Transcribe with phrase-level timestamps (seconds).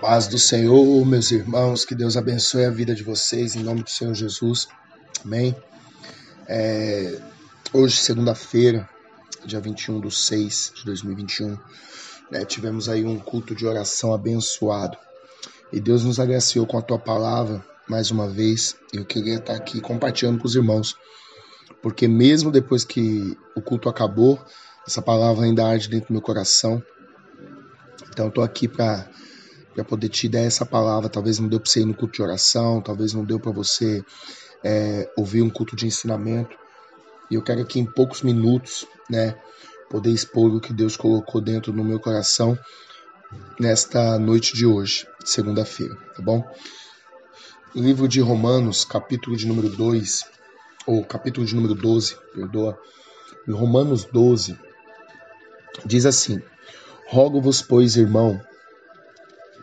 [0.00, 3.90] Paz do Senhor, meus irmãos, que Deus abençoe a vida de vocês em nome do
[3.90, 4.68] Senhor Jesus.
[5.24, 5.56] Amém.
[6.46, 7.18] É,
[7.72, 8.88] hoje, segunda-feira,
[9.44, 11.58] dia 21 de 6 de 2021,
[12.30, 14.96] né, tivemos aí um culto de oração abençoado.
[15.72, 18.76] E Deus nos agraciou com a tua palavra mais uma vez.
[18.92, 20.94] Eu queria estar aqui compartilhando com os irmãos,
[21.82, 24.38] porque mesmo depois que o culto acabou,
[24.86, 26.80] essa palavra ainda arde dentro do meu coração.
[28.12, 29.08] Então, eu estou aqui para
[29.78, 31.08] para poder te dar essa palavra.
[31.08, 34.04] Talvez não deu para você ir no culto de oração, talvez não deu para você
[34.64, 36.56] é, ouvir um culto de ensinamento.
[37.30, 39.36] E eu quero aqui em poucos minutos, né,
[39.88, 42.58] poder expor o que Deus colocou dentro do meu coração
[43.60, 46.42] nesta noite de hoje, segunda-feira, tá bom?
[47.72, 50.24] O livro de Romanos, capítulo de número 2,
[50.86, 52.76] ou capítulo de número 12, perdoa,
[53.46, 54.58] Romanos 12,
[55.84, 56.42] diz assim:
[57.06, 58.40] Rogo-vos, pois, irmão,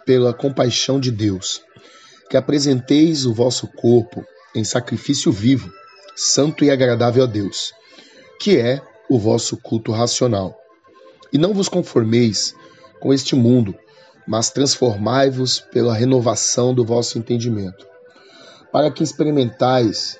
[0.05, 1.61] pela compaixão de Deus,
[2.29, 4.23] que apresenteis o vosso corpo
[4.55, 5.71] em sacrifício vivo,
[6.15, 7.73] santo e agradável a Deus,
[8.39, 10.57] que é o vosso culto racional.
[11.31, 12.55] E não vos conformeis
[12.99, 13.75] com este mundo,
[14.27, 17.85] mas transformai-vos pela renovação do vosso entendimento,
[18.71, 20.19] para que experimentais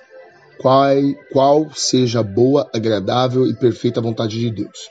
[0.59, 0.95] qual,
[1.31, 4.89] qual seja a boa, agradável e perfeita vontade de Deus.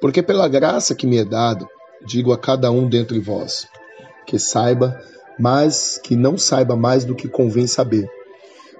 [0.00, 1.66] Porque pela graça que me é dada,
[2.04, 3.66] digo a cada um dentre vós,
[4.26, 5.00] que saiba,
[5.38, 8.08] mas que não saiba mais do que convém saber,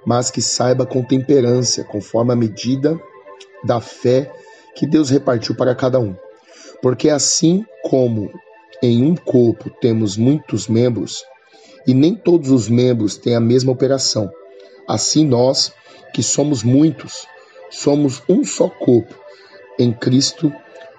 [0.05, 2.99] mas que saiba com temperança, conforme a medida
[3.63, 4.31] da fé
[4.75, 6.15] que Deus repartiu para cada um.
[6.81, 8.31] Porque assim como
[8.81, 11.23] em um corpo temos muitos membros,
[11.87, 14.29] e nem todos os membros têm a mesma operação,
[14.87, 15.71] assim nós,
[16.13, 17.27] que somos muitos,
[17.69, 19.15] somos um só corpo
[19.79, 20.51] em Cristo,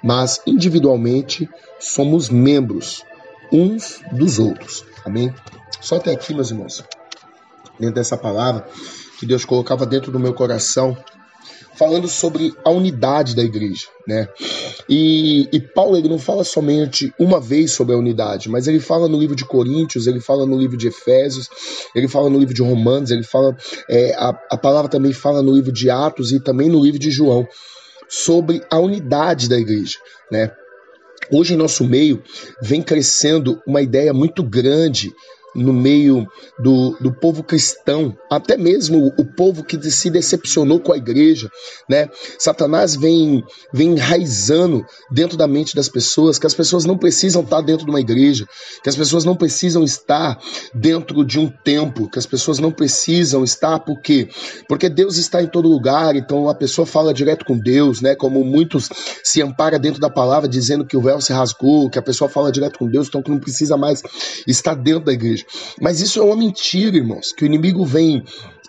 [0.02, 3.04] mas individualmente somos membros
[3.52, 4.84] uns dos outros.
[5.04, 5.34] Amém?
[5.80, 6.84] Só até aqui, meus irmãos,
[7.78, 8.66] dentro dessa palavra
[9.18, 10.96] que Deus colocava dentro do meu coração,
[11.78, 14.28] falando sobre a unidade da igreja, né?
[14.88, 19.08] E, e, Paulo ele não fala somente uma vez sobre a unidade, mas ele fala
[19.08, 21.48] no livro de Coríntios, ele fala no livro de Efésios,
[21.94, 23.56] ele fala no livro de Romanos, ele fala
[23.88, 27.10] é, a, a palavra também fala no livro de Atos e também no livro de
[27.10, 27.46] João
[28.08, 29.98] sobre a unidade da igreja,
[30.32, 30.50] né?
[31.30, 32.22] Hoje, em nosso meio,
[32.62, 35.12] vem crescendo uma ideia muito grande
[35.54, 36.26] no meio
[36.58, 41.50] do, do povo cristão, até mesmo o povo que se decepcionou com a igreja,
[41.88, 42.08] né?
[42.38, 43.42] Satanás vem,
[43.72, 47.90] vem enraizando dentro da mente das pessoas que as pessoas não precisam estar dentro de
[47.90, 48.46] uma igreja,
[48.82, 50.38] que as pessoas não precisam estar
[50.74, 54.28] dentro de um templo, que as pessoas não precisam estar por quê?
[54.68, 58.14] Porque Deus está em todo lugar, então a pessoa fala direto com Deus, né?
[58.14, 58.88] Como muitos
[59.22, 62.52] se ampara dentro da palavra dizendo que o véu se rasgou, que a pessoa fala
[62.52, 64.02] direto com Deus, então que não precisa mais
[64.46, 65.37] estar dentro da igreja.
[65.80, 68.24] Mas isso é uma mentira, irmãos, que o inimigo vem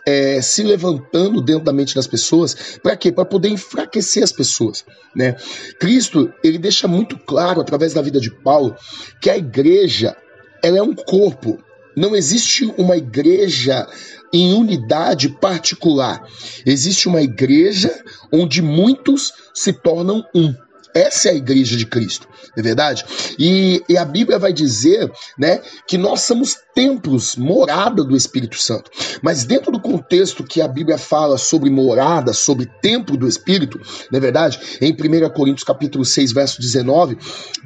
[0.06, 3.12] é, se levantando dentro da mente das pessoas, para quê?
[3.12, 4.84] Para poder enfraquecer as pessoas,
[5.16, 5.36] né?
[5.80, 8.76] Cristo, ele deixa muito claro através da vida de Paulo
[9.22, 10.16] que a igreja,
[10.64, 11.60] ela é um corpo.
[11.96, 13.88] Não existe uma igreja
[14.34, 16.24] em unidade particular.
[16.66, 20.54] Existe uma igreja onde muitos se tornam um.
[20.94, 23.06] Essa é a igreja de Cristo, não é verdade?
[23.38, 28.90] E, e, a Bíblia vai dizer né, que nós somos templos, morada do Espírito Santo.
[29.22, 33.80] Mas dentro do contexto que a Bíblia fala sobre morada, sobre templo do Espírito,
[34.12, 34.60] não é verdade?
[34.82, 37.18] Em 1 Coríntios capítulo 6, verso 19,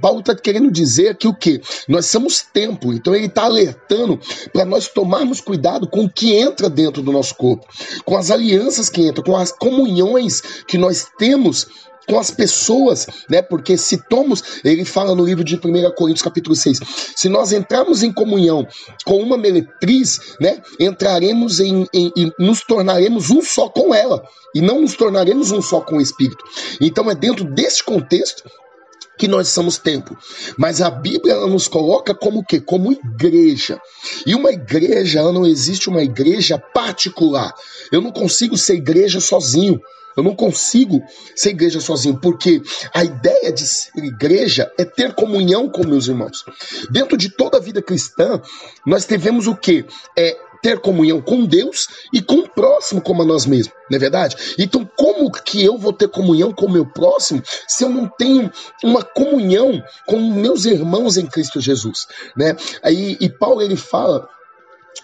[0.01, 1.61] Paulo está querendo dizer que o quê?
[1.88, 4.19] Nós somos templo, então ele está alertando
[4.51, 7.66] para nós tomarmos cuidado com o que entra dentro do nosso corpo,
[8.03, 11.67] com as alianças que entram, com as comunhões que nós temos
[12.07, 13.41] com as pessoas, né?
[13.41, 15.59] Porque se tomos, ele fala no livro de 1
[15.96, 16.79] Coríntios capítulo 6,
[17.16, 18.68] se nós entrarmos em comunhão
[19.06, 20.62] com uma meretriz, né?
[20.79, 24.23] Entraremos em, em, em nos tornaremos um só com ela
[24.53, 26.44] e não nos tornaremos um só com o Espírito.
[26.79, 28.44] Então é dentro desse contexto
[29.18, 30.18] que nós somos tempo.
[30.57, 32.59] Mas a Bíblia ela nos coloca como que?
[32.59, 33.79] Como igreja.
[34.26, 37.53] E uma igreja, ela não existe uma igreja particular.
[37.91, 39.79] Eu não consigo ser igreja sozinho.
[40.16, 41.04] Eu não consigo
[41.36, 42.62] ser igreja sozinho, porque
[42.94, 46.44] a ideia de ser igreja é ter comunhão com meus irmãos.
[46.90, 48.42] Dentro de toda a vida cristã,
[48.86, 49.86] nós devemos o quê?
[50.18, 54.00] É ter comunhão com Deus e com o próximo como a nós mesmos, não é
[54.00, 54.56] verdade?
[54.58, 58.50] Então, como que eu vou ter comunhão com o meu próximo se eu não tenho
[58.82, 62.08] uma comunhão com meus irmãos em Cristo Jesus,
[62.38, 62.56] né?
[62.82, 64.30] Aí, e Paulo ele fala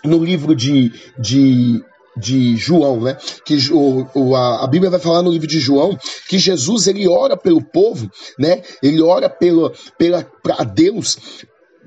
[0.04, 1.84] no livro de, de
[2.20, 3.18] de João, né?
[3.46, 7.08] Que o, o, a, a, Bíblia vai falar no livro de João que Jesus ele
[7.08, 8.62] ora pelo povo, né?
[8.84, 11.18] Ele ora pelo, pela para Deus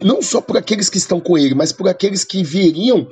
[0.02, 3.06] não só por aqueles que estão com ele, mas por aqueles que viriam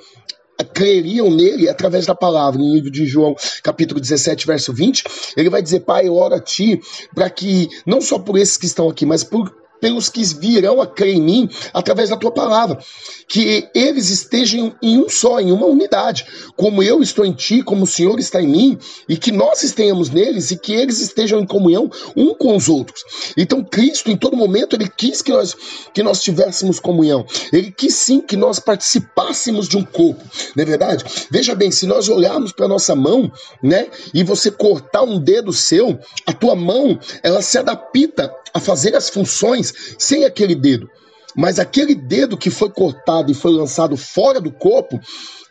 [0.64, 2.60] creriam nele através da palavra.
[2.60, 5.04] No livro de João, capítulo 17, verso 20,
[5.36, 6.80] ele vai dizer: Pai, eu a ti
[7.14, 10.86] para que, não só por esses que estão aqui, mas por pelos que virão a
[10.86, 12.78] crer em mim através da tua palavra.
[13.26, 17.84] Que eles estejam em um só, em uma unidade, como eu estou em ti, como
[17.84, 18.78] o Senhor está em mim,
[19.08, 23.04] e que nós estejamos neles e que eles estejam em comunhão um com os outros.
[23.36, 25.56] Então, Cristo, em todo momento, ele quis que nós,
[25.94, 27.24] que nós tivéssemos comunhão.
[27.52, 30.22] Ele quis sim que nós participássemos de um corpo,
[30.54, 31.04] não é verdade?
[31.30, 33.30] Veja bem, se nós olharmos para nossa mão,
[33.62, 38.96] né, e você cortar um dedo seu, a tua mão, ela se adapta a fazer
[38.96, 40.88] as funções sem aquele dedo.
[41.36, 45.00] Mas aquele dedo que foi cortado e foi lançado fora do corpo,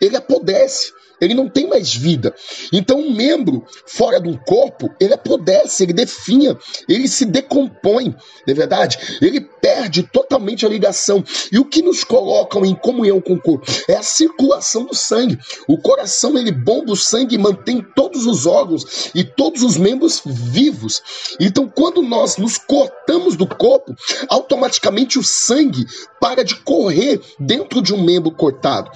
[0.02, 2.34] ele apodrece ele não tem mais vida.
[2.72, 6.58] Então, um membro fora um corpo, ele apodrece, ele definha,
[6.88, 8.16] ele se decompõe, não
[8.48, 9.18] é verdade?
[9.22, 11.24] Ele perde totalmente a ligação.
[11.52, 15.38] E o que nos colocam em comunhão com o corpo é a circulação do sangue.
[15.68, 20.22] O coração, ele bomba o sangue e mantém todos os órgãos e todos os membros
[20.26, 21.02] vivos.
[21.40, 23.96] Então, quando nós nos cortamos do corpo,
[24.28, 25.86] automaticamente o sangue
[26.20, 28.92] para de correr dentro de um membro cortado.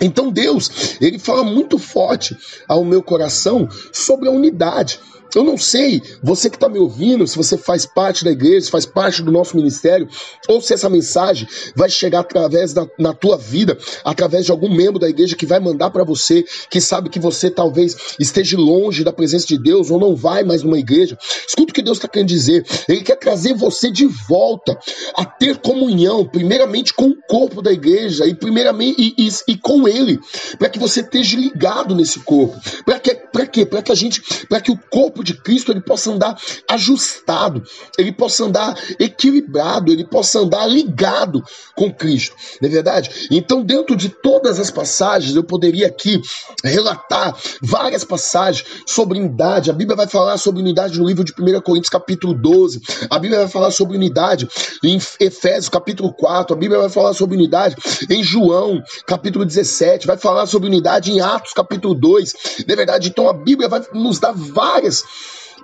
[0.00, 2.36] Então Deus, ele fala muito forte
[2.66, 5.00] ao meu coração sobre a unidade.
[5.34, 8.70] Eu não sei, você que está me ouvindo, se você faz parte da igreja, se
[8.70, 10.08] faz parte do nosso ministério,
[10.48, 14.98] ou se essa mensagem vai chegar através da na tua vida, através de algum membro
[14.98, 19.12] da igreja que vai mandar para você, que sabe que você talvez esteja longe da
[19.12, 21.18] presença de Deus ou não vai mais numa igreja.
[21.46, 22.64] Escuta o que Deus está querendo dizer.
[22.88, 24.78] Ele quer trazer você de volta
[25.16, 29.88] a ter comunhão, primeiramente com o corpo da igreja e primeiramente e, e, e com
[29.88, 30.18] Ele,
[30.58, 32.58] para que você esteja ligado nesse corpo.
[32.84, 33.64] Para que, para quê?
[33.64, 36.36] Para que a gente, para que o corpo corpo de Cristo ele possa andar
[36.68, 37.62] ajustado,
[37.96, 41.42] ele possa andar equilibrado, ele possa andar ligado
[41.74, 43.28] com Cristo, não é verdade?
[43.30, 46.20] Então, dentro de todas as passagens, eu poderia aqui
[46.62, 49.70] relatar várias passagens sobre unidade.
[49.70, 52.82] A Bíblia vai falar sobre unidade no livro de 1 Coríntios, capítulo 12.
[53.08, 54.48] A Bíblia vai falar sobre unidade
[54.82, 56.54] em Efésios, capítulo 4.
[56.54, 57.76] A Bíblia vai falar sobre unidade
[58.10, 60.06] em João, capítulo 17.
[60.06, 62.32] Vai falar sobre unidade em Atos, capítulo 2.
[62.66, 65.04] Na é verdade, então a Bíblia vai nos dar várias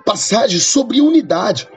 [0.09, 1.67] passagem sobre unidade.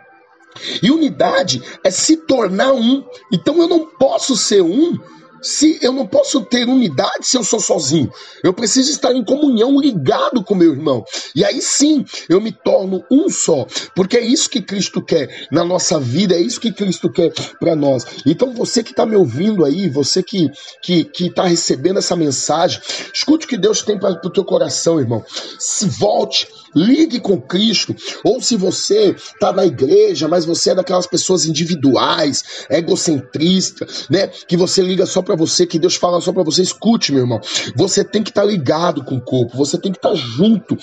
[0.83, 3.05] E unidade é se tornar um.
[3.31, 4.99] Então eu não posso ser um
[5.43, 8.11] se eu não posso ter unidade se eu sou sozinho.
[8.43, 11.05] Eu preciso estar em comunhão, ligado com meu irmão.
[11.35, 13.67] E aí sim eu me torno um só.
[13.95, 17.75] Porque é isso que Cristo quer na nossa vida, é isso que Cristo quer para
[17.75, 18.05] nós.
[18.27, 20.51] Então você que está me ouvindo aí, você que
[20.83, 22.81] que está recebendo essa mensagem,
[23.13, 25.25] escute o que Deus tem para o teu coração, irmão.
[25.59, 27.95] Se volte, ligue com Cristo.
[28.25, 34.29] Ou se você está na igreja, mas você é daquelas pessoas individuais, egocentristas, né?
[34.29, 37.41] Que você liga só para você, que Deus fala só para você, escute, meu irmão.
[37.77, 40.77] Você tem que estar tá ligado com o corpo, você tem que estar tá junto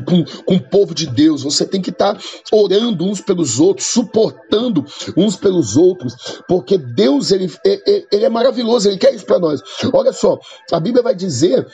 [0.00, 2.20] com, com o povo de Deus, você tem que estar tá
[2.52, 4.84] orando uns pelos outros, suportando
[5.16, 6.14] uns pelos outros,
[6.48, 9.60] porque Deus, ele, ele, ele é maravilhoso, ele quer isso para nós.
[9.92, 10.38] Olha só,
[10.72, 11.66] a Bíblia vai dizer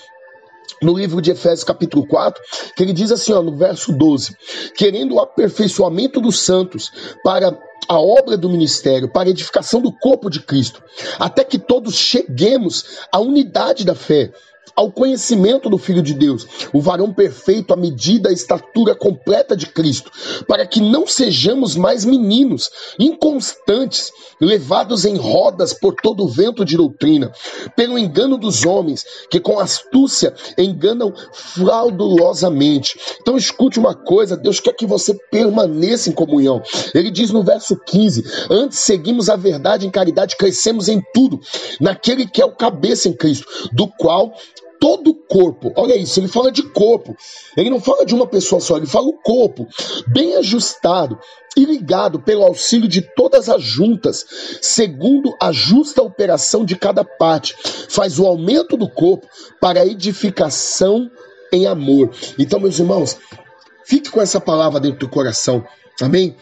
[0.81, 2.43] no livro de Efésios, capítulo 4,
[2.77, 4.37] que ele diz assim, ó, no verso 12:
[4.75, 6.91] querendo o aperfeiçoamento dos santos
[7.23, 7.57] para
[7.89, 10.83] a obra do ministério, para a edificação do corpo de Cristo,
[11.19, 14.33] até que todos cheguemos à unidade da fé
[14.75, 19.67] ao conhecimento do Filho de Deus, o varão perfeito à medida da estatura completa de
[19.67, 20.11] Cristo,
[20.47, 26.77] para que não sejamos mais meninos, inconstantes, levados em rodas por todo o vento de
[26.77, 27.33] doutrina,
[27.77, 32.99] pelo engano dos homens, que com astúcia enganam fraudulosamente.
[33.21, 36.63] Então escute uma coisa, Deus quer que você permaneça em comunhão.
[36.95, 41.41] Ele diz no verso 15: Antes seguimos a verdade em caridade, crescemos em tudo,
[41.81, 44.33] naquele que é o cabeça em Cristo, do qual
[44.83, 45.73] todo o corpo.
[45.77, 47.17] Olha isso, ele fala de corpo.
[47.57, 49.69] Ele não fala de uma pessoa só, ele fala o corpo,
[50.09, 51.17] bem ajustado
[51.57, 54.27] e ligado pelo auxílio de todas as juntas,
[54.61, 57.55] segundo a justa operação de cada parte,
[57.89, 59.25] faz o aumento do corpo
[59.61, 61.09] para a edificação
[61.53, 62.11] em amor.
[62.37, 63.17] Então, meus irmãos,
[63.85, 65.65] fique com essa palavra dentro do coração.
[66.01, 66.35] Amém?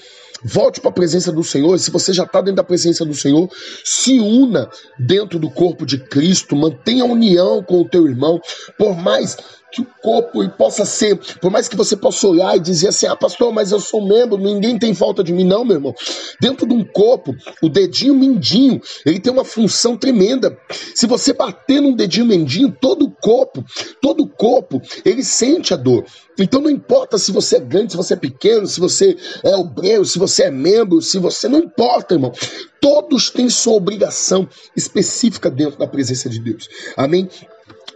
[0.43, 1.79] Volte para a presença do Senhor.
[1.79, 3.49] Se você já está dentro da presença do Senhor,
[3.85, 4.69] se una
[4.99, 6.57] dentro do corpo de Cristo.
[6.57, 8.41] Mantenha a união com o teu irmão.
[8.79, 9.37] Por mais
[9.73, 13.17] que o corpo possa ser, por mais que você possa olhar e dizer assim, ah,
[13.17, 15.95] pastor, mas eu sou membro, ninguém tem falta de mim, não, meu irmão.
[16.41, 20.57] Dentro de um corpo, o dedinho mindinho, ele tem uma função tremenda.
[20.95, 23.65] Se você bater num dedinho mindinho, todo o corpo,
[24.01, 26.05] todo o corpo, ele sente a dor.
[26.39, 30.05] Então não importa se você é grande, se você é pequeno, se você é obreiro,
[30.05, 32.33] se você é membro, se você não importa, irmão.
[32.81, 36.69] Todos têm sua obrigação específica dentro da presença de Deus.
[36.97, 37.29] Amém?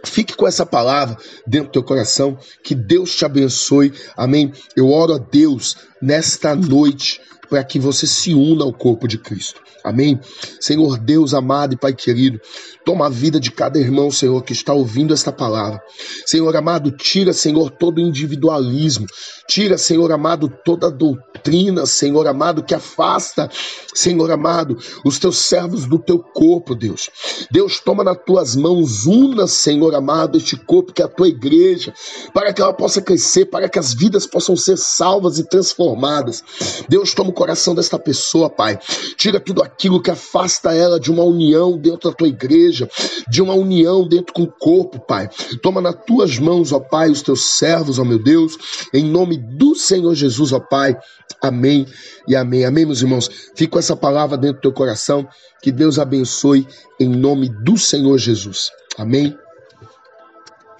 [0.05, 2.37] Fique com essa palavra dentro do teu coração.
[2.63, 3.93] Que Deus te abençoe.
[4.15, 4.51] Amém.
[4.75, 7.21] Eu oro a Deus nesta noite
[7.55, 9.61] para que você se una ao corpo de Cristo.
[9.81, 10.19] Amém?
[10.59, 12.41] Senhor Deus amado e Pai querido,
[12.83, 15.81] toma a vida de cada irmão, Senhor, que está ouvindo esta palavra.
[16.25, 19.05] Senhor amado, tira, Senhor, todo individualismo.
[19.47, 23.47] Tira, Senhor amado, toda doutrina, Senhor amado, que afasta,
[23.93, 27.09] Senhor amado, os teus servos do teu corpo, Deus.
[27.51, 31.93] Deus, toma nas tuas mãos, una, Senhor amado, este corpo que é a tua igreja,
[32.33, 36.43] para que ela possa crescer, para que as vidas possam ser salvas e transformadas.
[36.89, 38.79] Deus, toma o coração desta pessoa, Pai.
[39.15, 42.89] Tira tudo aquilo que afasta ela de uma união dentro da tua igreja,
[43.29, 45.29] de uma união dentro com o corpo, Pai.
[45.61, 48.57] Toma nas tuas mãos, ó Pai, os teus servos, ó meu Deus,
[48.91, 50.97] em nome do Senhor Jesus, ó Pai.
[51.39, 51.85] Amém
[52.27, 52.65] e amém.
[52.65, 53.29] Amém, meus irmãos.
[53.55, 55.27] Fica com essa palavra dentro do teu coração.
[55.61, 56.67] Que Deus abençoe
[56.99, 58.71] em nome do Senhor Jesus.
[58.97, 59.44] Amém